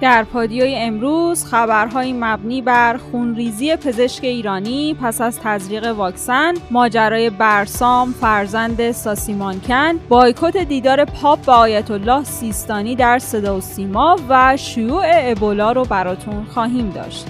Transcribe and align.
در 0.00 0.24
پادیوی 0.24 0.74
امروز 0.74 1.44
خبرهایی 1.44 2.12
مبنی 2.12 2.62
بر 2.62 2.96
خونریزی 2.96 3.76
پزشک 3.76 4.24
ایرانی 4.24 4.94
پس 4.94 5.20
از 5.20 5.40
تزریق 5.40 5.84
واکسن، 5.84 6.54
ماجرای 6.70 7.30
برسام 7.30 8.12
فرزند 8.12 8.90
ساسیمانکن، 8.90 9.98
بایکوت 10.08 10.56
دیدار 10.56 11.04
پاپ 11.04 11.44
با 11.44 11.54
آیت 11.54 11.90
الله 11.90 12.24
سیستانی 12.24 12.96
در 12.96 13.18
صدا 13.18 13.56
و 13.56 13.60
سیما 13.60 14.16
و 14.28 14.56
شیوع 14.56 15.04
ابولا 15.06 15.72
رو 15.72 15.84
براتون 15.84 16.44
خواهیم 16.44 16.90
داشت. 16.90 17.26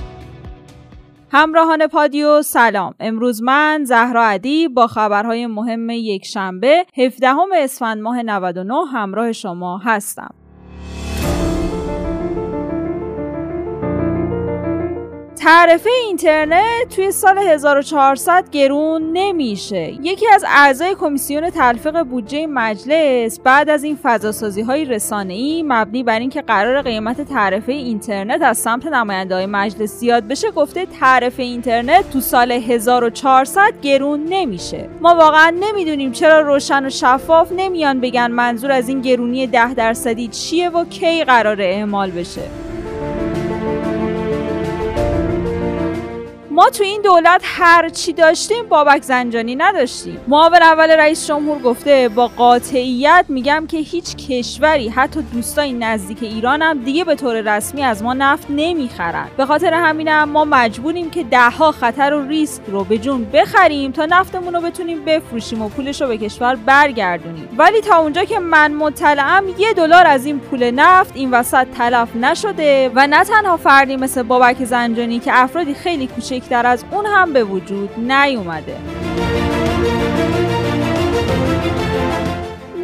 همراهان 1.31 1.87
پادیو 1.87 2.43
سلام 2.43 2.95
امروز 3.01 3.43
من 3.43 3.85
زهرا 3.85 4.25
عدی 4.25 4.69
با 4.69 4.87
خبرهای 4.87 5.47
مهم 5.47 5.91
یک 5.91 6.27
شنبه 6.27 6.87
17 6.97 7.35
اسفند 7.57 8.03
ماه 8.03 8.23
99 8.23 8.75
همراه 8.93 9.33
شما 9.33 9.79
هستم 9.79 10.35
تعرفه 15.49 15.91
اینترنت 16.07 16.97
توی 16.97 17.13
سال 17.13 17.39
1400 17.39 18.51
گرون 18.51 19.13
نمیشه. 19.13 19.93
یکی 20.03 20.29
از 20.35 20.45
اعضای 20.49 20.95
کمیسیون 20.95 21.51
تلفیق 21.51 22.03
بودجه 22.03 22.47
مجلس 22.47 23.41
بعد 23.41 23.71
از 23.71 23.85
این 23.85 23.99
فضاسازی 24.03 24.63
های 24.63 24.85
رسانه 24.85 25.35
ای 25.35 25.65
مبنی 25.67 26.03
بر 26.03 26.19
اینکه 26.19 26.43
قرار 26.43 26.83
قیمت 26.83 27.21
تعرفه 27.21 27.73
اینترنت 27.73 28.43
از 28.43 28.59
سمت 28.59 28.87
نماینده 28.87 29.35
های 29.35 29.47
مجلس 29.47 29.91
زیاد 29.91 30.29
بشه 30.29 30.51
گفته 30.51 30.87
تعرفه 30.87 31.43
اینترنت 31.43 32.11
تو 32.11 32.21
سال 32.21 32.53
1400 32.53 33.81
گرون 33.83 34.25
نمیشه. 34.29 34.89
ما 35.01 35.15
واقعا 35.15 35.51
نمی‌دونیم 35.61 36.13
چرا 36.13 36.41
روشن 36.41 36.87
و 36.87 36.91
شفاف 36.91 37.53
نمیان 37.57 38.01
بگن 38.01 38.31
منظور 38.31 38.71
از 38.71 38.89
این 38.89 39.01
گرونی 39.01 39.47
10 39.47 39.75
درصدی 39.75 40.29
چیه 40.29 40.69
و 40.69 40.85
کی 40.85 41.25
قرار 41.25 41.61
اعمال 41.61 42.11
بشه. 42.11 42.68
ما 46.59 46.71
تو 46.71 46.85
این 46.85 47.03
دولت 47.03 47.41
هر 47.45 47.89
چی 47.89 48.13
داشتیم 48.13 48.69
بابک 48.69 49.03
زنجانی 49.03 49.57
نداشتیم. 49.57 50.21
معاون 50.29 50.63
اول 50.63 50.91
رئیس 50.91 51.27
جمهور 51.27 51.59
گفته 51.59 52.09
با 52.09 52.29
قاطعیت 52.29 53.25
میگم 53.29 53.67
که 53.69 53.77
هیچ 53.77 54.17
کشوری 54.17 54.89
حتی 54.89 55.23
دوستای 55.23 55.73
نزدیک 55.73 56.23
ایران 56.23 56.63
هم 56.63 56.79
دیگه 56.79 57.05
به 57.05 57.15
طور 57.15 57.57
رسمی 57.57 57.83
از 57.83 58.03
ما 58.03 58.15
نفت 58.15 58.47
نمی‌خرن 58.51 59.29
به 59.37 59.47
خاطر 59.47 59.75
همینم 59.75 60.29
ما 60.29 60.45
مجبوریم 60.45 61.11
که 61.11 61.25
دهها 61.25 61.73
خطر 61.73 62.15
و 62.15 62.29
ریسک 62.29 62.63
رو 62.67 62.85
به 62.85 62.99
جون 62.99 63.25
بخریم 63.25 63.93
تا 63.93 64.07
نفتمون 64.07 64.55
رو 64.55 64.61
بتونیم 64.61 65.05
بفروشیم 65.05 65.63
و 65.63 65.69
پولش 65.69 66.03
رو 66.03 66.09
به 66.09 66.19
کشور 66.19 66.57
برگردونیم. 66.57 67.49
ولی 67.59 67.81
تا 67.81 67.97
اونجا 67.97 68.25
که 68.25 68.39
من 68.39 68.73
مطلعم 68.73 69.45
یه 69.59 69.73
دلار 69.73 70.07
از 70.07 70.27
این 70.27 70.41
پول 70.41 70.71
نفت 70.71 71.13
این 71.15 71.31
وسط 71.31 71.67
تلف 71.79 72.17
نشده 72.17 72.91
و 72.95 73.07
نه 73.07 73.25
تنها 73.25 73.57
فردی 73.57 73.97
مثل 73.97 74.23
بابک 74.23 74.65
زنجانی 74.65 75.19
که 75.19 75.31
افرادی 75.35 75.75
خیلی 75.75 76.07
کوچک 76.07 76.48
بیشتر 76.49 76.67
از 76.67 76.85
اون 76.91 77.07
هم 77.07 77.33
به 77.33 77.45
وجود 77.45 77.91
نیومده. 77.99 78.77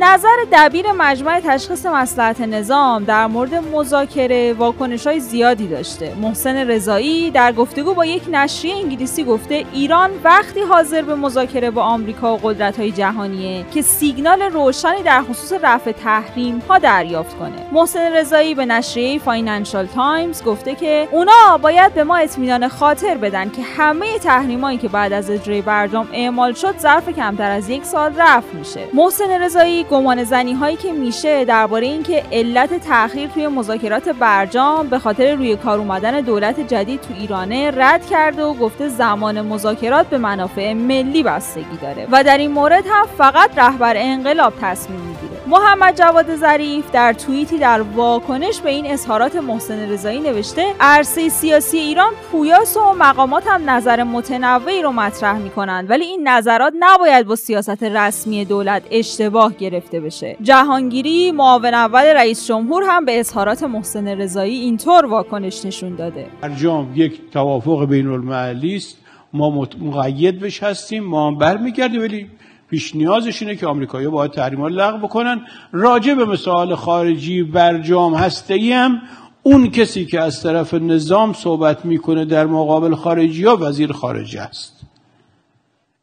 نظر 0.05 0.37
دبیر 0.53 0.93
مجمع 0.93 1.41
تشخیص 1.41 1.87
مصلحت 1.87 2.41
نظام 2.41 3.05
در 3.05 3.27
مورد 3.27 3.55
مذاکره 3.55 4.53
واکنش 4.53 5.07
های 5.07 5.21
زیادی 5.21 5.69
داشته. 5.69 6.15
محسن 6.15 6.71
رضایی 6.71 7.31
در 7.31 7.53
گفتگو 7.53 7.95
با 7.95 8.05
یک 8.05 8.23
نشریه 8.31 8.77
انگلیسی 8.77 9.25
گفته 9.25 9.65
ایران 9.73 10.11
وقتی 10.25 10.61
حاضر 10.61 11.03
به 11.03 11.15
مذاکره 11.15 11.71
با 11.71 11.83
آمریکا 11.83 12.35
و 12.35 12.41
قدرت 12.43 12.81
های 12.81 12.93
جهانیه 12.93 13.65
که 13.75 13.83
سیگنال 13.83 14.43
روشنی 14.43 15.03
در 15.03 15.23
خصوص 15.23 15.53
رفع 15.63 15.93
تحریم 15.93 16.59
ها 16.69 16.79
دریافت 16.79 17.39
کنه. 17.39 17.67
محسن 17.73 18.13
رضایی 18.13 18.55
به 18.55 18.67
نشریه 18.67 19.19
فاینانشال 19.19 19.87
تایمز 19.87 20.43
گفته 20.43 20.75
که 20.75 21.09
اونا 21.11 21.59
باید 21.63 21.95
به 21.95 22.05
ما 22.05 22.17
اطمینان 22.17 22.69
خاطر 22.69 23.15
بدن 23.15 23.51
که 23.51 23.63
همه 23.63 24.19
تحریمایی 24.19 24.79
که 24.79 24.89
بعد 24.89 25.13
از 25.13 25.31
اجرای 25.31 25.63
برجام 25.63 26.09
اعمال 26.13 26.53
شد 26.53 26.79
ظرف 26.79 27.09
کمتر 27.09 27.51
از 27.51 27.69
یک 27.69 27.85
سال 27.85 28.13
رفع 28.17 28.57
میشه. 28.57 28.81
محسن 28.95 29.43
رضایی 29.43 29.85
گمان 29.95 30.25
زنی 30.25 30.53
هایی 30.53 30.77
که 30.77 30.93
میشه 30.93 31.45
درباره 31.45 31.87
اینکه 31.87 32.23
علت 32.33 32.89
تاخیر 32.89 33.29
توی 33.29 33.49
مذاکرات 33.49 34.09
برجام 34.09 34.89
به 34.89 34.99
خاطر 34.99 35.35
روی 35.35 35.57
کار 35.57 35.79
اومدن 35.79 36.21
دولت 36.21 36.61
جدید 36.61 37.01
تو 37.01 37.15
ایرانه 37.15 37.71
رد 37.71 38.07
کرده 38.07 38.43
و 38.43 38.55
گفته 38.55 38.89
زمان 38.89 39.41
مذاکرات 39.41 40.07
به 40.07 40.19
منافع 40.19 40.73
ملی 40.73 41.23
بستگی 41.23 41.77
داره. 41.83 42.09
و 42.11 42.25
در 42.25 42.39
این 42.39 42.51
مورد 42.51 42.85
هم 42.87 43.07
فقط 43.19 43.59
رهبر 43.59 43.95
انقلاب 43.97 44.53
تصمیم 44.61 45.14
محمد 45.47 45.97
جواد 45.97 46.37
ظریف 46.37 46.91
در 46.91 47.13
توییتی 47.13 47.59
در 47.59 47.83
واکنش 47.83 48.61
به 48.61 48.71
این 48.71 48.87
اظهارات 48.87 49.37
محسن 49.37 49.91
رضایی 49.91 50.21
نوشته 50.21 50.75
عرصه 50.81 51.29
سیاسی 51.29 51.79
ایران 51.79 52.13
پویاس 52.33 52.77
و 52.77 52.81
مقامات 52.99 53.45
هم 53.47 53.71
نظر 53.71 54.03
متنوعی 54.03 54.83
رو 54.83 54.93
مطرح 54.93 55.39
می‌کنند 55.39 55.91
ولی 55.91 56.05
این 56.05 56.29
نظرات 56.29 56.73
نباید 56.81 57.27
با 57.27 57.37
سیاست 57.37 57.83
رسمی 57.83 58.45
دولت 58.45 58.83
اشتباه 58.91 59.55
گرفته 59.57 60.01
بشه. 60.01 60.37
جهانگیری 60.43 61.31
معاون 61.31 61.75
اول 61.75 62.05
رئیس 62.05 62.47
جمهور 62.47 62.83
هم 62.87 63.05
به 63.05 63.21
اظهارات 63.21 63.63
محسن 63.63 64.09
رضایی 64.09 64.61
اینطور 64.61 65.07
واکنش 65.07 65.65
نشون 65.65 65.95
داده. 65.95 66.27
برجام 66.41 66.93
یک 66.95 67.21
توافق 67.33 67.85
بین 67.87 68.07
المللی 68.07 68.77
است. 68.77 68.99
ما 69.33 69.69
مقید 69.81 70.41
بش 70.41 70.63
هستیم 70.63 71.05
ما 71.05 71.27
هم 71.27 71.39
برمیگردیم 71.39 72.01
ولی 72.01 72.27
پیش 72.75 72.97
نیازش 72.97 73.43
اینه 73.43 73.57
که 73.57 73.67
آمریکایی‌ها 73.67 74.13
باید 74.13 74.31
تحریم‌ها 74.31 74.69
لغو 74.69 75.07
بکنن. 75.07 75.41
راجع 75.73 76.15
به 76.15 76.25
مسائل 76.25 76.75
خارجی 76.75 77.43
برجام 77.43 78.15
هسته 78.15 78.75
هم 78.75 79.03
اون 79.43 79.71
کسی 79.71 80.05
که 80.05 80.21
از 80.21 80.43
طرف 80.43 80.75
نظام 80.75 81.33
صحبت 81.33 81.85
می‌کنه 81.85 82.25
در 82.25 82.47
مقابل 82.47 82.95
خارجی 82.95 83.45
ها 83.45 83.57
وزیر 83.57 83.93
خارجه 83.93 84.41
است. 84.41 84.81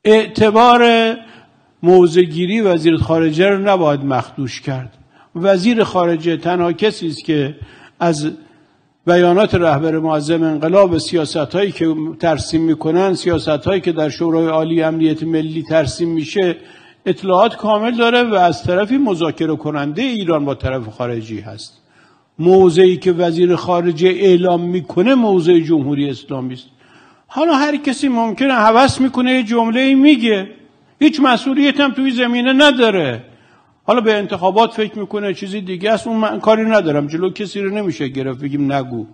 اعتبار 0.05 1.15
موزگیری 1.83 2.61
وزیر 2.61 2.97
خارجه 2.97 3.49
رو 3.49 3.57
نباید 3.57 4.05
مخدوش 4.05 4.61
کرد. 4.61 4.97
وزیر 5.35 5.83
خارجه 5.83 6.37
تنها 6.37 6.73
کسی 6.73 7.07
است 7.07 7.25
که 7.25 7.55
از 7.99 8.31
بیانات 9.07 9.55
رهبر 9.55 9.99
معظم 9.99 10.43
انقلاب 10.43 10.97
سیاست 10.97 11.37
هایی 11.37 11.71
که 11.71 11.95
ترسیم 12.19 12.61
می‌کنن 12.61 13.13
سیاست 13.13 13.47
هایی 13.49 13.81
که 13.81 13.91
در 13.91 14.09
شورای 14.09 14.47
عالی 14.47 14.83
امنیت 14.83 15.23
ملی 15.23 15.63
ترسیم 15.63 16.09
میشه 16.09 16.55
اطلاعات 17.05 17.55
کامل 17.55 17.97
داره 17.97 18.23
و 18.23 18.33
از 18.33 18.63
طرفی 18.63 18.97
مذاکره 18.97 19.55
کننده 19.55 20.01
ایران 20.01 20.45
با 20.45 20.55
طرف 20.55 20.87
خارجی 20.87 21.39
هست. 21.39 21.81
موضعی 22.39 22.97
که 22.97 23.11
وزیر 23.11 23.55
خارجه 23.55 24.07
اعلام 24.07 24.61
می‌کنه 24.61 25.15
موضع 25.15 25.59
جمهوری 25.59 26.09
اسلامی 26.09 26.53
است. 26.53 26.67
حالا 27.27 27.53
هر 27.53 27.77
کسی 27.77 28.07
ممکنه 28.07 28.53
هوس 28.53 29.01
می‌کنه 29.01 29.31
یه 29.31 29.43
جمله 29.43 29.95
میگه. 29.95 30.47
هیچ 30.99 31.19
مسئولیت 31.19 31.79
هم 31.79 31.91
توی 31.91 32.11
زمینه 32.11 32.53
نداره. 32.53 33.23
حالا 33.83 34.01
به 34.01 34.13
انتخابات 34.13 34.73
فکر 34.73 34.99
می‌کنه 34.99 35.33
چیزی 35.33 35.61
دیگه 35.61 35.91
است 35.91 36.07
اون 36.07 36.17
من 36.17 36.39
کاری 36.39 36.63
ندارم. 36.63 37.07
جلو 37.07 37.29
کسی 37.29 37.61
رو 37.61 37.69
نمیشه 37.69 38.07
گرفت 38.07 38.41
بگیم 38.41 38.71
نگو. 38.73 39.05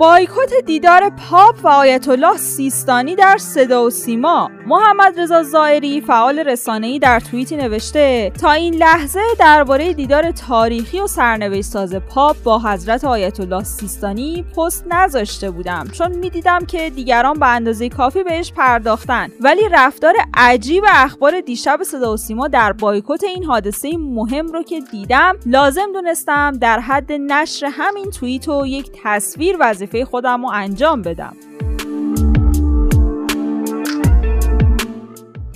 بایکوت 0.00 0.54
دیدار 0.66 1.10
پاپ 1.10 1.64
و 1.64 1.68
آیت 1.68 2.08
الله 2.08 2.36
سیستانی 2.36 3.14
در 3.14 3.36
صدا 3.38 3.84
و 3.84 3.90
سیما. 3.90 4.50
محمد 4.66 5.20
رضا 5.20 5.42
زائری 5.42 6.00
فعال 6.00 6.38
رسانه‌ای 6.38 6.98
در 6.98 7.20
توییتی 7.20 7.56
نوشته 7.56 8.32
تا 8.40 8.52
این 8.52 8.74
لحظه 8.74 9.20
درباره 9.38 9.92
دیدار 9.92 10.30
تاریخی 10.30 11.00
و 11.00 11.06
سرنوشت 11.06 11.62
ساز 11.62 11.94
پاپ 11.94 12.36
با 12.42 12.58
حضرت 12.58 13.04
آیت 13.04 13.40
الله 13.40 13.64
سیستانی 13.64 14.44
پست 14.56 14.86
نذاشته 14.90 15.50
بودم 15.50 15.88
چون 15.92 16.12
می‌دیدم 16.12 16.64
که 16.66 16.90
دیگران 16.90 17.38
به 17.38 17.46
اندازه 17.46 17.88
کافی 17.88 18.22
بهش 18.22 18.52
پرداختن. 18.52 19.28
ولی 19.40 19.62
رفتار 19.72 20.14
عجیب 20.34 20.84
اخبار 20.88 21.40
دیشب 21.40 21.82
صدا 21.82 22.12
و 22.12 22.16
سیما 22.16 22.48
در 22.48 22.72
بایکوت 22.72 23.24
این 23.24 23.44
حادثه 23.44 23.96
مهم 23.96 24.46
رو 24.46 24.62
که 24.62 24.80
دیدم 24.80 25.36
لازم 25.46 25.92
دونستم 25.92 26.52
در 26.60 26.80
حد 26.80 27.12
نشر 27.12 27.66
همین 27.72 28.10
توییت 28.10 28.48
و 28.48 28.66
یک 28.66 28.90
تصویر 29.04 29.56
وظیفه 29.90 30.04
خودم 30.04 30.42
رو 30.42 30.50
انجام 30.52 31.02
بدم. 31.02 31.36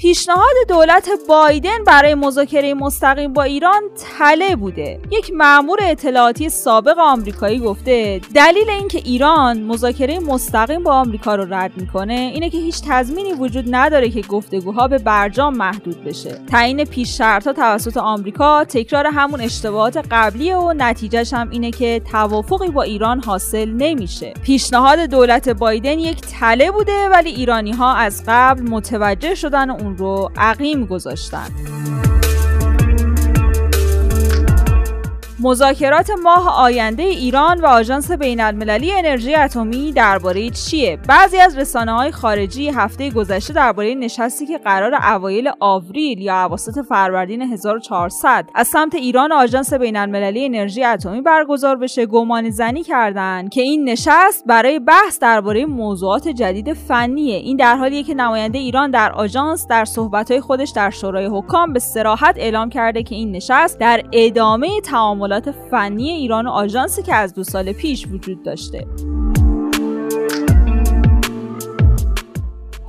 پیشنهاد 0.05 0.55
دولت 0.69 1.09
بایدن 1.29 1.85
برای 1.87 2.15
مذاکره 2.15 2.75
مستقیم 2.75 3.33
با 3.33 3.43
ایران 3.43 3.83
تله 4.19 4.57
بوده. 4.57 5.01
یک 5.11 5.33
مأمور 5.35 5.79
اطلاعاتی 5.83 6.49
سابق 6.49 6.99
آمریکایی 6.99 7.59
گفته 7.59 8.21
دلیل 8.35 8.71
اینکه 8.71 8.99
ایران 8.99 9.63
مذاکره 9.63 10.19
مستقیم 10.19 10.83
با 10.83 10.93
آمریکا 10.93 11.35
رو 11.35 11.55
رد 11.55 11.73
می‌کنه 11.77 12.13
اینه 12.13 12.51
که 12.51 12.59
هیچ 12.59 12.83
تضمینی 12.89 13.33
وجود 13.33 13.65
نداره 13.71 14.09
که 14.09 14.21
گفتگوها 14.21 14.89
به 14.89 14.99
برجام 14.99 15.57
محدود 15.57 16.05
بشه. 16.05 16.41
تعیین 16.51 16.85
پیش 16.85 17.19
شرطها 17.19 17.53
توسط 17.53 17.97
آمریکا 17.97 18.65
تکرار 18.65 19.07
همون 19.07 19.41
اشتباهات 19.41 19.97
قبلی 20.11 20.53
و 20.53 20.73
نتیجهش 20.73 21.33
هم 21.33 21.51
اینه 21.51 21.71
که 21.71 22.03
توافقی 22.13 22.69
با 22.69 22.83
ایران 22.83 23.21
حاصل 23.21 23.69
نمیشه. 23.69 24.35
پیشنهاد 24.43 24.99
دولت 24.99 25.49
بایدن 25.49 25.99
یک 25.99 26.21
تله 26.21 26.71
بوده 26.71 27.09
ولی 27.09 27.31
ایرانی 27.31 27.73
ها 27.73 27.95
از 27.95 28.25
قبل 28.29 28.63
متوجه 28.63 29.35
شدن 29.35 29.71
اون 29.71 29.94
رو 29.97 30.31
عقیم 30.37 30.87
گذاشتن. 30.87 31.49
مذاکرات 35.45 36.11
ماه 36.11 36.61
آینده 36.61 37.03
ایران 37.03 37.61
و 37.61 37.67
آژانس 37.67 38.11
بین 38.11 38.41
المللی 38.41 38.93
انرژی 38.93 39.35
اتمی 39.35 39.93
درباره 39.93 40.51
چیه؟ 40.51 40.99
بعضی 41.09 41.37
از 41.37 41.59
رسانه 41.59 41.93
های 41.93 42.11
خارجی 42.11 42.69
هفته 42.69 43.11
گذشته 43.11 43.53
درباره 43.53 43.95
نشستی 43.95 44.47
که 44.47 44.59
قرار 44.59 44.95
اوایل 44.95 45.51
آوریل 45.61 46.21
یا 46.21 46.45
اواسط 46.45 46.85
فروردین 46.89 47.43
1400 47.43 48.49
از 48.55 48.69
سمت 48.69 48.95
ایران 48.95 49.33
و 49.33 49.35
آژانس 49.35 49.73
بین 49.73 49.97
المللی 49.97 50.45
انرژی 50.45 50.85
اتمی 50.85 51.21
برگزار 51.21 51.77
بشه 51.77 52.07
گمان 52.07 52.51
زنی 52.51 52.83
کردند 52.83 53.51
که 53.51 53.63
این 53.63 53.89
نشست 53.89 54.45
برای 54.47 54.79
بحث 54.79 55.19
درباره 55.19 55.67
موضوعات 55.67 56.29
جدید 56.29 56.73
فنیه. 56.73 57.37
این 57.37 57.57
در 57.57 57.77
حالیه 57.77 58.03
که 58.03 58.15
نماینده 58.15 58.59
ایران 58.59 58.91
در 58.91 59.13
آژانس 59.13 59.67
در 59.67 59.85
صحبت‌های 59.85 60.41
خودش 60.41 60.71
در 60.71 60.91
شورای 60.91 61.27
حکام 61.27 61.73
به 61.73 61.79
سراحت 61.79 62.35
اعلام 62.39 62.71
کرده 62.71 63.03
که 63.03 63.15
این 63.15 63.33
نشست 63.33 63.79
در 63.79 64.03
ادامه 64.13 64.69
تعاملات 65.41 65.71
فنی 65.71 66.11
ایران 66.11 66.47
و 66.47 66.51
آژانسی 66.51 67.03
که 67.03 67.15
از 67.15 67.35
دو 67.35 67.45
سال 67.45 67.73
پیش 67.73 68.07
وجود 68.07 68.43
داشته. 68.43 68.87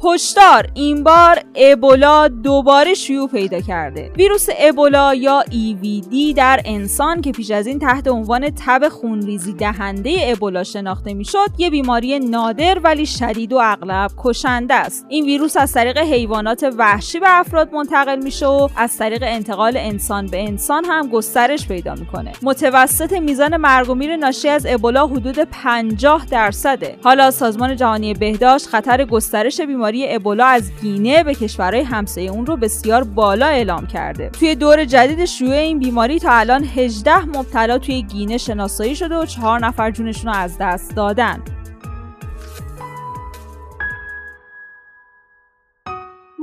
هشدار 0.04 0.68
این 0.74 1.04
بار 1.04 1.40
ابولا 1.56 2.28
دوباره 2.28 2.94
شیوع 2.94 3.30
پیدا 3.30 3.62
کرده. 3.62 4.12
ویروس 4.18 4.48
ابولا 4.60 5.14
یا 5.14 5.44
EVD 5.44 6.34
در 6.36 6.62
انسان 6.66 7.22
که 7.22 7.32
پیش 7.32 7.52
از 7.52 7.68
این 7.68 7.80
تحت 7.80 8.08
عنوان 8.08 8.50
تب 8.50 8.90
خونریزی 8.90 9.54
دهنده 9.54 10.18
ابولا 10.22 10.64
شناخته 10.64 11.14
می‌شد 11.14 11.48
یه 11.58 11.70
بیماری 11.70 12.20
نادر 12.20 12.80
ولی 12.84 13.06
شدید 13.06 13.54
و 13.54 13.60
اغلب 13.64 14.12
کشنده 14.18 14.74
است. 14.74 15.06
این 15.10 15.26
ویروس 15.26 15.58
از 15.58 15.74
طریق 15.74 15.98
حیوانات 15.98 16.74
وحشی 16.78 17.20
به 17.20 17.40
افراد 17.40 17.74
منتقل 17.74 18.24
میشه 18.24 18.48
و 18.48 18.70
از 18.76 18.98
طریق 18.98 19.24
انتقال 19.26 19.78
انسان 19.78 20.28
به 20.28 20.44
انسان 20.44 20.86
هم 20.86 21.08
گسترش 21.08 21.68
پیدا 21.68 21.96
می‌کنه. 21.96 22.32
متوسط 22.42 23.14
میزان 23.14 23.58
مرگ 23.58 23.90
و 23.90 23.96
میر 23.96 24.16
ناشی 24.16 24.50
از 24.50 24.66
ابولا 24.70 25.08
حدود 25.08 25.40
50 25.40 26.26
درصده. 26.26 26.98
حالا 27.04 27.32
سازمان 27.32 27.76
جهانی 27.76 28.14
بهداشت 28.14 28.68
خطر 28.68 29.06
گسترش 29.06 29.62
بیماری 29.62 29.95
ابولا 30.04 30.46
از 30.46 30.72
گینه 30.82 31.24
به 31.24 31.34
کشورهای 31.34 31.84
همسایه 31.84 32.32
اون 32.32 32.46
رو 32.46 32.58
بسیار 32.58 33.04
بالا 33.04 33.46
اعلام 33.46 33.88
کرده. 33.88 34.30
توی 34.30 34.56
دور 34.56 34.86
جدید 34.86 35.26
شیوع 35.26 35.56
این 35.56 35.80
بیماری 35.80 36.20
تا 36.20 36.32
الان 36.32 36.64
18 36.64 37.26
مبتلا 37.26 37.78
توی 37.78 38.02
گینه 38.02 38.38
شناسایی 38.38 38.96
شده 38.96 39.16
و 39.16 39.26
چهار 39.26 39.60
نفر 39.60 39.92
جونشون 39.92 40.34
رو 40.34 40.38
از 40.38 40.58
دست 40.60 40.96
دادن. 40.96 41.55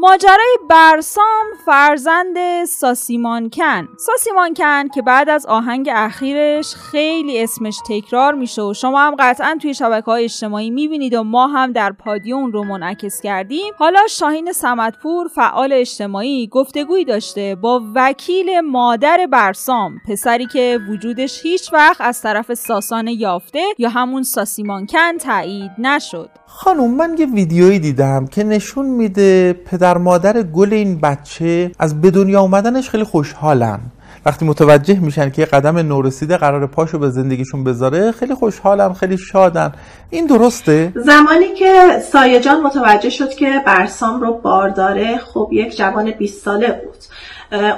ماجرای 0.03 0.59
برسام 0.71 1.45
فرزند 1.67 2.65
ساسیمانکن. 2.65 3.89
ساسیمانکن 3.99 4.89
که 4.89 5.03
بعد 5.03 5.29
از 5.29 5.47
آهنگ 5.47 5.91
اخیرش 5.93 6.75
خیلی 6.75 7.43
اسمش 7.43 7.77
تکرار 7.89 8.35
میشه 8.35 8.63
و 8.63 8.75
شما 8.75 9.01
هم 9.01 9.15
قطعا 9.19 9.59
توی 9.63 9.75
شبکه 9.75 10.05
های 10.05 10.25
اجتماعی 10.25 10.71
می‌بینید 10.71 11.15
و 11.15 11.23
ما 11.23 11.47
هم 11.47 11.73
در 11.73 11.93
پادیون 11.93 12.53
رو 12.53 12.65
منعکس 12.65 13.21
کردیم. 13.21 13.75
حالا 13.79 14.01
شاهین 14.11 14.53
سمتپور 14.53 15.29
فعال 15.29 15.73
اجتماعی 15.73 16.47
گفتگویی 16.47 17.05
داشته 17.05 17.55
با 17.55 17.83
وکیل 17.95 18.61
مادر 18.61 19.27
برسام 19.27 20.01
پسری 20.09 20.47
که 20.47 20.81
وجودش 20.91 21.43
هیچ 21.43 21.73
وقت 21.73 22.01
از 22.01 22.23
طرف 22.23 22.55
ساسان 22.55 23.09
یافته 23.09 23.63
یا 23.79 23.89
همون 23.89 24.23
ساسیمانکن 24.23 25.19
تایید 25.19 25.71
نشد. 25.79 26.42
خانم 26.55 26.97
من 26.97 27.17
یه 27.19 27.27
ویدیویی 27.27 27.79
دیدم 27.79 28.27
که 28.27 28.45
نشون 28.45 28.87
میده 28.87 29.53
پدر 29.53 29.99
مادر 29.99 30.43
گل 30.43 30.73
این 30.73 31.01
بچه 31.01 31.73
از 31.79 32.01
به 32.01 32.11
دنیا 32.11 32.41
اومدنش 32.41 32.91
خیلی 32.91 33.05
خوشحالن. 33.05 33.81
وقتی 34.27 34.45
متوجه 34.45 35.01
میشن 35.01 35.31
که 35.31 35.43
یه 35.43 35.47
قدم 35.47 35.79
نورسیده 35.79 36.37
قرار 36.37 36.67
پاشو 36.67 36.99
به 36.99 37.11
زندگیشون 37.11 37.65
بذاره 37.65 38.13
خیلی 38.13 38.35
خوشحالن 38.35 38.93
خیلی 38.93 39.19
شادن. 39.19 39.73
این 40.12 40.26
درسته؟ 40.26 40.93
زمانی 40.97 41.55
که 41.55 42.03
سایه 42.12 42.41
جان 42.41 42.61
متوجه 42.61 43.11
شد 43.11 43.35
که 43.35 43.62
برسام 43.67 44.20
رو 44.20 44.32
بارداره 44.32 45.19
خب 45.19 45.49
یک 45.53 45.76
جوان 45.76 46.11
20 46.11 46.44
ساله 46.44 46.73
بود 46.73 46.99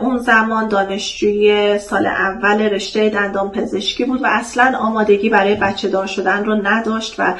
اون 0.00 0.18
زمان 0.18 0.68
دانشجوی 0.68 1.78
سال 1.78 2.06
اول 2.06 2.62
رشته 2.62 3.08
دندان 3.08 3.50
پزشکی 3.50 4.04
بود 4.04 4.22
و 4.22 4.26
اصلا 4.30 4.78
آمادگی 4.78 5.28
برای 5.28 5.54
بچه 5.54 5.88
دار 5.88 6.06
شدن 6.06 6.44
رو 6.44 6.54
نداشت 6.62 7.14
و 7.18 7.34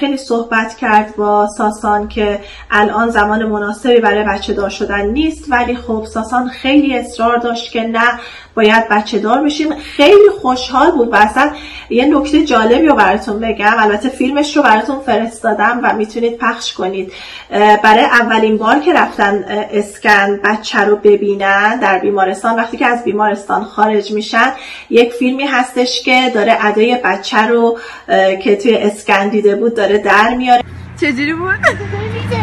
خیلی 0.00 0.16
صحبت 0.16 0.76
کرد 0.76 1.16
با 1.16 1.46
ساسان 1.46 2.08
که 2.08 2.40
الان 2.70 3.10
زمان 3.10 3.46
مناسبی 3.46 4.00
برای 4.00 4.24
بچه 4.24 4.52
دار 4.52 4.70
شدن 4.70 5.06
نیست 5.06 5.44
ولی 5.48 5.76
خب 5.76 6.04
ساسان 6.04 6.48
خیلی 6.48 6.98
اصرار 6.98 7.38
داشت 7.38 7.72
که 7.72 7.82
نه 7.82 8.20
باید 8.54 8.88
بچه 8.88 9.18
دار 9.18 9.44
بشیم. 9.44 9.74
خیلی 9.74 10.30
خوشحال 10.40 10.90
بود 10.90 11.12
و 11.12 11.16
اصلا 11.16 11.50
یه 11.90 12.04
نکته 12.04 12.44
جالبی 12.44 12.86
رو 12.86 12.94
براتون 12.94 13.40
بگم. 13.40 13.74
البته 13.78 14.08
فیلمش 14.08 14.56
رو 14.56 14.62
براتون 14.62 15.00
فرستادم 15.00 15.80
و 15.82 15.94
می‌تونید 15.96 16.38
پخش 16.38 16.72
کنید. 16.72 17.12
برای 17.82 18.04
اولین 18.04 18.58
بار 18.58 18.78
که 18.78 18.92
رفتن 18.92 19.44
اسکن 19.72 20.40
بچه 20.44 20.80
رو 20.80 20.96
ببینن 20.96 21.80
در 21.80 21.98
بیمارستان 21.98 22.56
وقتی 22.56 22.76
که 22.76 22.86
از 22.86 23.04
بیمارستان 23.04 23.64
خارج 23.64 24.12
میشن 24.12 24.52
یک 24.90 25.12
فیلمی 25.12 25.44
هستش 25.44 26.02
که 26.02 26.30
داره 26.34 26.56
ادای 26.60 26.98
بچه 27.04 27.38
رو 27.38 27.78
که 28.42 28.56
توی 28.56 28.74
اسکن 28.74 29.28
دیده 29.28 29.56
بود 29.56 29.74
داره 29.74 29.98
در 29.98 30.34
میاره. 30.34 30.62
چجوری 31.00 31.34
بود؟ 31.34 31.50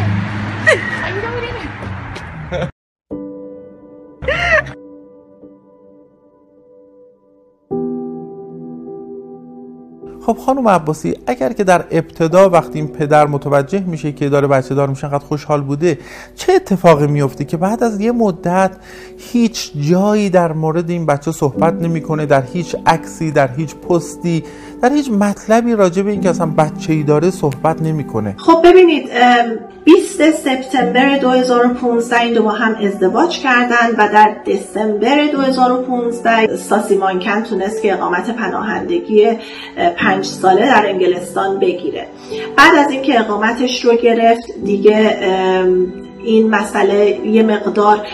خب 10.28 10.38
خانم 10.38 10.68
عباسی 10.68 11.16
اگر 11.28 11.54
که 11.54 11.64
در 11.64 11.86
ابتدا 11.92 12.50
وقتی 12.50 12.80
این 12.80 12.88
پدر 12.88 13.28
متوجه 13.28 13.80
میشه 13.80 14.12
که 14.12 14.30
داره 14.30 14.48
بچه 14.48 14.76
دار 14.76 14.90
میشه 14.90 15.08
قد 15.08 15.24
خوشحال 15.24 15.62
بوده 15.62 16.00
چه 16.36 16.54
اتفاقی 16.54 17.08
میفته 17.08 17.46
که 17.46 17.58
بعد 17.58 17.84
از 17.84 18.02
یه 18.02 18.12
مدت 18.12 18.72
هیچ 19.18 19.72
جایی 19.78 20.30
در 20.30 20.54
مورد 20.54 20.90
این 20.90 21.06
بچه 21.06 21.32
صحبت 21.32 21.74
نمی‌کنه 21.74 22.26
در 22.26 22.42
هیچ 22.42 22.76
عکسی 22.86 23.32
در 23.32 23.48
هیچ 23.48 23.76
پستی 23.76 24.44
در 24.82 24.94
هیچ 24.94 25.12
مطلبی 25.12 25.74
راجع 25.74 26.02
به 26.02 26.12
اینکه 26.12 26.30
اصلا 26.30 26.46
بچه 26.46 26.94
ای 26.94 27.04
داره 27.04 27.32
صحبت 27.32 27.82
نمی‌کنه. 27.82 28.36
خب 28.38 28.62
ببینید 28.64 29.10
20 29.84 30.32
سپتامبر 30.32 31.18
2015 31.18 32.22
این 32.22 32.34
دو 32.34 32.44
با 32.44 32.50
هم 32.50 32.76
ازدواج 32.86 33.40
کردن 33.40 33.90
و 33.98 34.10
در 34.14 34.36
دسامبر 34.48 35.28
2015 35.32 36.56
ساسی 36.56 36.98
مانکن 36.98 37.44
تونست 37.44 37.82
که 37.82 37.94
اقامت 37.94 38.36
پناهندگی 38.36 39.28
پنج 39.98 40.26
ساله 40.26 40.66
در 40.66 40.86
انگلستان 40.90 41.60
بگیره. 41.60 42.08
بعد 42.58 42.86
از 42.86 42.92
اینکه 42.92 43.20
اقامتش 43.20 43.86
رو 43.86 43.96
گرفت 43.96 44.46
دیگه 44.66 45.18
این 46.24 46.50
مسئله 46.50 47.26
یه 47.26 47.44
مقدار 47.44 48.08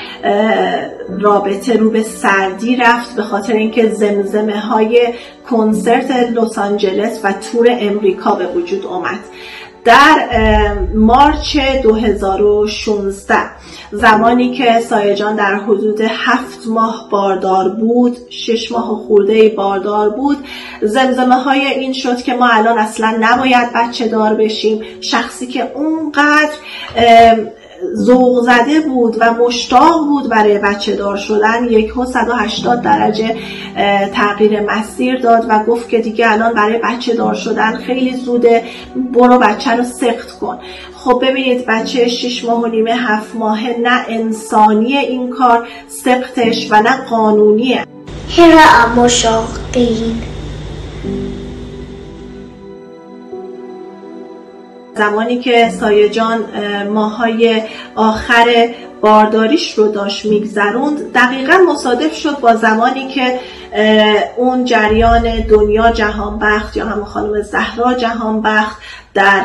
رابطه 1.19 1.77
رو 1.77 1.89
به 1.89 2.03
سردی 2.03 2.75
رفت 2.75 3.15
به 3.15 3.23
خاطر 3.23 3.53
اینکه 3.53 3.89
زمزمه 3.89 4.59
های 4.59 5.13
کنسرت 5.49 6.11
لس 6.11 6.57
آنجلس 6.57 7.19
و 7.23 7.33
تور 7.33 7.67
امریکا 7.69 8.35
به 8.35 8.47
وجود 8.47 8.85
اومد 8.85 9.19
در 9.85 10.27
مارچ 10.95 11.57
2016 11.83 13.35
زمانی 13.91 14.51
که 14.51 14.79
سایجان 14.79 15.35
در 15.35 15.55
حدود 15.55 16.01
هفت 16.01 16.67
ماه 16.67 17.07
باردار 17.11 17.69
بود 17.69 18.17
شش 18.29 18.71
ماه 18.71 19.03
خورده 19.07 19.49
باردار 19.49 20.09
بود 20.09 20.37
زمزمه 20.81 21.35
های 21.35 21.59
این 21.59 21.93
شد 21.93 22.21
که 22.21 22.33
ما 22.33 22.47
الان 22.47 22.77
اصلا 22.77 23.17
نباید 23.19 23.73
بچه 23.75 24.07
دار 24.07 24.35
بشیم. 24.35 24.81
شخصی 25.01 25.47
که 25.47 25.71
اونقدر 25.75 26.53
ذوق 27.95 28.43
زده 28.43 28.81
بود 28.81 29.17
و 29.19 29.33
مشتاق 29.33 30.07
بود 30.07 30.29
برای 30.29 30.59
بچه 30.59 30.95
دار 30.95 31.17
شدن. 31.17 31.63
یک 31.63 31.93
180 31.93 32.81
درجه 32.81 33.35
تغییر 34.13 34.61
مسیر 34.61 35.19
داد 35.19 35.45
و 35.49 35.63
گفت 35.63 35.89
که 35.89 35.99
دیگه 35.99 36.31
الان 36.31 36.53
برای 36.53 36.79
بچه 36.83 37.13
دار 37.13 37.33
شدن 37.33 37.75
خیلی 37.75 38.17
زوده 38.17 38.63
برو 39.13 39.37
بچه 39.37 39.71
رو 39.71 39.83
سخت 39.83 40.39
کن. 40.39 40.59
خب 40.95 41.19
ببینید 41.21 41.65
بچه 41.67 42.07
6 42.07 42.45
ماه 42.45 42.61
و 42.61 42.67
نیمه 42.67 42.91
هفت 42.91 43.35
ماهه 43.35 43.75
نه 43.83 44.05
انسانی 44.07 44.97
این 44.97 45.29
کار 45.29 45.67
سختش 45.87 46.67
و 46.71 46.81
نه 46.81 47.05
قانونیه. 47.09 47.85
هرا 48.37 49.03
مشاقین 49.03 50.32
زمانی 54.97 55.39
که 55.39 55.69
سایه 55.69 56.09
جان 56.09 56.39
ماهای 56.89 57.61
آخر 57.95 58.69
بارداریش 59.01 59.73
رو 59.73 59.87
داشت 59.87 60.25
میگذروند 60.25 61.13
دقیقا 61.13 61.57
مصادف 61.73 62.15
شد 62.15 62.39
با 62.39 62.55
زمانی 62.55 63.07
که 63.07 63.39
اون 64.37 64.65
جریان 64.65 65.39
دنیا 65.39 65.91
جهانبخت 65.91 66.77
یا 66.77 66.85
همون 66.85 67.05
خانم 67.05 67.41
زهرا 67.41 67.93
جهانبخت 67.93 68.77
در 69.13 69.41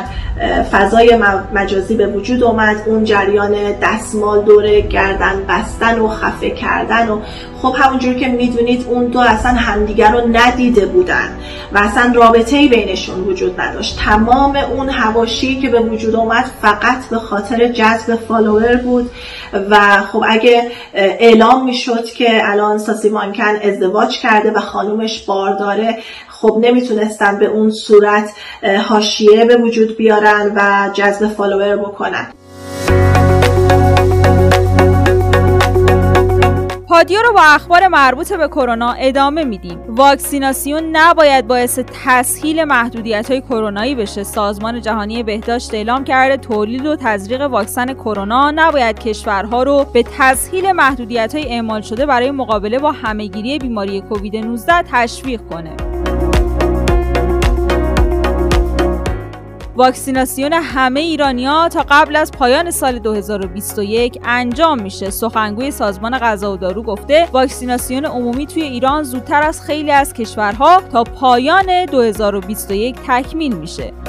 فضای 0.71 1.17
مجازی 1.53 1.95
به 1.95 2.07
وجود 2.07 2.43
اومد 2.43 2.83
اون 2.85 3.03
جریان 3.03 3.55
دستمال 3.81 4.41
دور 4.41 4.79
گردن 4.79 5.45
بستن 5.49 5.99
و 5.99 6.07
خفه 6.07 6.49
کردن 6.49 7.09
و 7.09 7.19
خب 7.61 7.75
همونجور 7.77 8.13
که 8.13 8.27
می‌دونید 8.27 8.85
اون 8.89 9.05
دو 9.05 9.19
اصلا 9.19 9.51
همدیگر 9.51 10.11
رو 10.11 10.27
ندیده 10.31 10.85
بودن 10.85 11.37
و 11.73 11.77
اصلا 11.77 12.11
رابطه 12.15 12.57
ای 12.57 12.67
بینشون 12.67 13.19
وجود 13.19 13.61
نداشت. 13.61 13.99
تمام 14.05 14.55
اون 14.55 14.89
هواشی 14.89 15.59
که 15.59 15.69
به 15.69 15.79
وجود 15.79 16.15
اومد 16.15 16.45
فقط 16.61 17.05
به 17.09 17.17
خاطر 17.17 17.67
جذب 17.67 18.15
فالوور 18.15 18.75
بود 18.75 19.11
و 19.69 20.01
خب 20.01 20.23
اگه 20.27 20.71
اعلام 20.93 21.65
می‌شد 21.65 22.05
که 22.05 22.41
الان 22.43 22.77
ساسی 22.77 23.09
مانکن 23.09 23.55
ازدواج 23.63 24.19
کرده 24.19 24.51
و 24.51 24.59
خانومش 24.59 25.23
بارداره 25.23 25.97
خب 26.29 26.57
نمی‌تونستن 26.61 27.39
به 27.39 27.45
اون 27.45 27.71
صورت 27.71 28.29
حاشیه 28.87 29.45
به 29.45 29.57
وجود 29.57 29.97
بیارن 29.97 30.51
و 30.55 30.89
جذب 30.93 31.27
فالوور 31.27 31.75
بکنن. 31.75 32.27
پادیو 36.89 37.21
رو 37.21 37.33
با 37.33 37.41
اخبار 37.41 37.87
مربوط 37.87 38.33
به 38.33 38.47
کرونا 38.47 38.91
ادامه 38.91 39.43
میدیم. 39.43 39.79
واکسیناسیون 39.87 40.83
نباید 40.91 41.47
باعث 41.47 41.79
تسهیل 41.79 42.63
محدودیت 42.63 43.31
های 43.31 43.41
کرونایی 43.41 43.95
بشه. 43.95 44.23
سازمان 44.23 44.81
جهانی 44.81 45.23
بهداشت 45.23 45.73
اعلام 45.73 46.03
کرده 46.03 46.37
تولید 46.37 46.85
و 46.85 46.95
تزریق 46.95 47.41
واکسن 47.41 47.93
کرونا 47.93 48.51
نباید 48.51 48.99
کشورها 48.99 49.63
رو 49.63 49.85
به 49.93 50.03
تسهیل 50.17 50.71
محدودیت 50.71 51.35
های 51.35 51.45
اعمال 51.53 51.81
شده 51.81 52.05
برای 52.05 52.31
مقابله 52.31 52.79
با 52.79 52.91
همهگیری 52.91 53.59
بیماری 53.59 54.01
کووید 54.01 54.35
19 54.35 54.83
تشویق 54.91 55.41
کنه. 55.49 55.88
واکسیناسیون 59.75 60.53
همه 60.53 60.99
ایرانیا 60.99 61.69
تا 61.69 61.85
قبل 61.89 62.15
از 62.15 62.31
پایان 62.31 62.71
سال 62.71 62.99
2021 62.99 64.19
انجام 64.23 64.81
میشه. 64.81 65.09
سخنگوی 65.09 65.71
سازمان 65.71 66.17
غذا 66.17 66.53
و 66.53 66.57
دارو 66.57 66.83
گفته 66.83 67.27
واکسیناسیون 67.31 68.05
عمومی 68.05 68.45
توی 68.45 68.61
ایران 68.61 69.03
زودتر 69.03 69.43
از 69.43 69.61
خیلی 69.61 69.91
از 69.91 70.13
کشورها 70.13 70.81
تا 70.91 71.03
پایان 71.03 71.85
2021 71.85 72.95
تکمیل 73.07 73.55
میشه. 73.55 74.08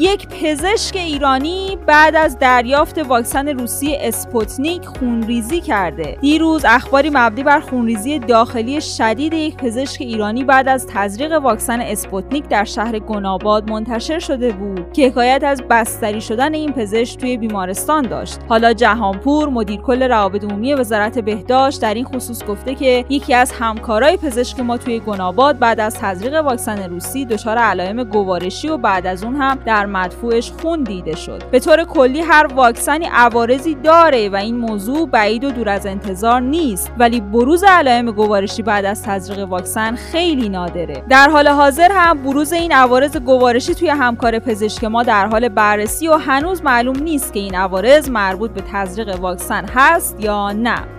یک 0.00 0.28
پزشک 0.28 0.96
ایرانی 0.96 1.78
بعد 1.86 2.16
از 2.16 2.38
دریافت 2.38 2.98
واکسن 2.98 3.48
روسی 3.48 3.96
اسپوتنیک 4.00 4.84
خونریزی 4.86 5.60
کرده. 5.60 6.18
دیروز 6.20 6.64
اخباری 6.64 7.10
مبنی 7.10 7.42
بر 7.42 7.60
خونریزی 7.60 8.18
داخلی 8.18 8.80
شدید 8.80 9.32
یک 9.32 9.56
پزشک 9.56 10.00
ایرانی 10.00 10.44
بعد 10.44 10.68
از 10.68 10.86
تزریق 10.86 11.32
واکسن 11.32 11.80
اسپوتنیک 11.80 12.48
در 12.48 12.64
شهر 12.64 12.98
گناباد 12.98 13.70
منتشر 13.70 14.18
شده 14.18 14.52
بود. 14.52 14.92
که 14.92 15.08
حکایت 15.08 15.44
از 15.44 15.62
بستری 15.70 16.20
شدن 16.20 16.54
این 16.54 16.72
پزشک 16.72 17.18
توی 17.18 17.36
بیمارستان 17.36 18.02
داشت. 18.02 18.38
حالا 18.48 18.72
جهانپور 18.72 19.48
مدیر 19.48 19.80
کل 19.80 20.02
روابط 20.02 20.44
عمومی 20.44 20.74
وزارت 20.74 21.18
بهداشت 21.18 21.82
در 21.82 21.94
این 21.94 22.04
خصوص 22.04 22.44
گفته 22.44 22.74
که 22.74 23.04
یکی 23.08 23.34
از 23.34 23.52
همکارای 23.52 24.16
پزشک 24.16 24.60
ما 24.60 24.76
توی 24.76 25.00
گناباد 25.00 25.58
بعد 25.58 25.80
از 25.80 25.94
تزریق 25.94 26.44
واکسن 26.44 26.90
روسی 26.90 27.24
دچار 27.24 27.58
علائم 27.58 28.04
گوارشی 28.04 28.68
و 28.68 28.76
بعد 28.76 29.06
از 29.06 29.24
اون 29.24 29.36
هم 29.36 29.58
در 29.66 29.87
مدفوعش 29.88 30.52
خون 30.62 30.82
دیده 30.82 31.16
شد. 31.16 31.42
به 31.50 31.60
طور 31.60 31.84
کلی 31.84 32.20
هر 32.20 32.46
واکسنی 32.46 33.08
عوارضی 33.12 33.74
داره 33.74 34.28
و 34.28 34.36
این 34.36 34.56
موضوع 34.56 35.08
بعید 35.08 35.44
و 35.44 35.50
دور 35.50 35.68
از 35.68 35.86
انتظار 35.86 36.40
نیست. 36.40 36.92
ولی 36.98 37.20
بروز 37.20 37.64
علائم 37.64 38.10
گوارشی 38.10 38.62
بعد 38.62 38.84
از 38.84 39.02
تزریق 39.02 39.48
واکسن 39.48 39.94
خیلی 39.94 40.48
نادره. 40.48 41.02
در 41.08 41.28
حال 41.30 41.48
حاضر 41.48 41.92
هم 41.92 42.22
بروز 42.22 42.52
این 42.52 42.72
عوارض 42.72 43.16
گوارشی 43.16 43.74
توی 43.74 43.88
همکار 43.88 44.38
پزشک 44.38 44.84
ما 44.84 45.02
در 45.02 45.26
حال 45.26 45.48
بررسی 45.48 46.08
و 46.08 46.16
هنوز 46.16 46.62
معلوم 46.62 46.96
نیست 46.98 47.32
که 47.32 47.40
این 47.40 47.54
عوارض 47.54 48.10
مربوط 48.10 48.50
به 48.50 48.62
تزریق 48.72 49.20
واکسن 49.20 49.64
هست 49.74 50.20
یا 50.20 50.52
نه. 50.52 50.97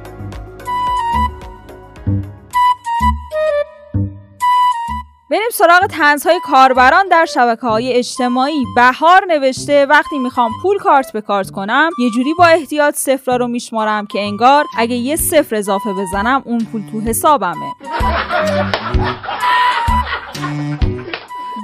بریم 5.31 5.50
سراغ 5.53 5.86
تنزهای 5.86 6.39
کاربران 6.43 7.07
در 7.07 7.25
شبکه 7.25 7.67
های 7.67 7.93
اجتماعی. 7.93 8.65
بهار 8.75 9.25
نوشته 9.27 9.86
وقتی 9.86 10.19
می‌خوام 10.19 10.51
پول 10.62 10.77
کارت 10.77 11.12
به 11.13 11.21
کارت 11.21 11.51
کنم 11.51 11.89
یه 12.00 12.09
جوری 12.09 12.33
با 12.33 12.45
احتیاط 12.45 12.95
صفرا 12.95 13.36
رو 13.36 13.48
میشمارم 13.48 14.05
که 14.05 14.21
انگار 14.21 14.65
اگه 14.77 14.95
یه 14.95 15.15
صفر 15.15 15.55
اضافه 15.55 15.93
بزنم 15.93 16.41
اون 16.45 16.67
پول 16.71 16.83
تو 16.91 17.00
حسابمه. 17.00 17.74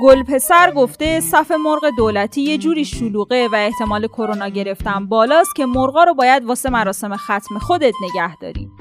گل 0.03 0.23
پسر 0.23 0.71
گفته 0.71 1.19
صف 1.19 1.51
مرغ 1.51 1.89
دولتی 1.97 2.41
یه 2.41 2.57
جوری 2.57 2.85
شلوغه 2.85 3.47
و 3.47 3.55
احتمال 3.55 4.07
کرونا 4.07 4.47
گرفتن 4.47 5.07
بالاست 5.07 5.55
که 5.55 5.65
مرغا 5.65 6.03
رو 6.03 6.13
باید 6.13 6.45
واسه 6.45 6.69
مراسم 6.69 7.15
ختم 7.15 7.59
خودت 7.59 7.93
نگه 8.01 8.35
داری. 8.35 8.71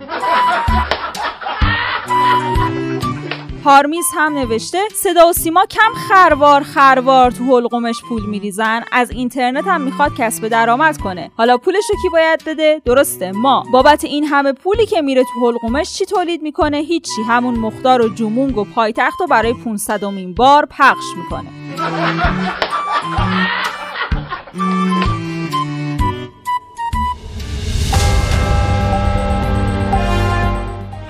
پارمیز 3.65 4.07
هم 4.15 4.39
نوشته 4.39 4.79
صدا 4.95 5.29
و 5.29 5.33
سیما 5.33 5.67
کم 5.67 5.95
خروار 6.09 6.63
خروار 6.63 7.31
تو 7.31 7.45
حلقومش 7.45 8.03
پول 8.09 8.27
میریزن. 8.27 8.85
از 8.93 9.11
اینترنت 9.11 9.67
هم 9.67 9.81
می‌خواد 9.81 10.15
کسب 10.19 10.49
درآمد 10.49 10.99
کنه. 10.99 11.31
حالا 11.37 11.59
پولش 11.59 11.85
رو 11.91 11.97
کی 12.03 12.09
باید 12.09 12.43
بده؟ 12.47 12.83
درسته 12.85 13.33
ما. 13.33 13.65
بابت 13.73 14.05
این 14.05 14.25
همه 14.25 14.53
پولی 14.53 14.87
که 14.87 15.03
میره 15.03 15.25
تو 15.25 15.47
حلقومش 15.47 15.95
چی 15.95 16.07
تولید 16.07 16.43
می‌کنه؟ 16.43 16.77
هیچی. 16.77 17.23
همون 17.29 17.55
مختار 17.55 18.03
و 18.03 18.09
جمونگ 18.09 18.59
و 18.59 18.65
پایتخت 18.65 19.21
و 19.21 19.27
برای 19.27 19.55
500 19.55 20.01
بار 20.37 20.67
پخش 20.67 21.05
می‌کنه. 21.17 21.49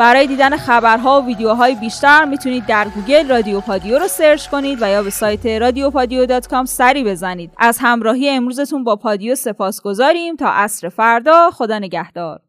برای 0.00 0.26
دیدن 0.26 0.56
خبرها 0.56 1.22
و 1.22 1.26
ویدیوهای 1.26 1.74
بیشتر 1.74 2.24
می‌تونید 2.24 2.66
در 2.66 2.88
گوگل 2.88 3.28
رادیو 3.28 3.60
پادیو 3.60 3.98
رو 3.98 4.08
search 4.08 4.46
کنید 4.46 4.78
و 4.82 4.90
یا 4.90 5.02
به 5.02 5.10
سایت 5.10 5.46
رادیو 5.46 5.90
پادیو 5.90 6.40
سری 6.64 7.04
بزنید. 7.04 7.50
از 7.58 7.78
همراهی 7.80 8.28
امروزتون 8.28 8.84
با 8.84 8.96
پادیو 8.96 9.34
سپاسگزاریم 9.34 10.36
تا 10.36 10.50
عصر 10.50 10.88
فردا 10.88 11.50
خدا 11.50 11.78
نگهدار. 11.78 12.40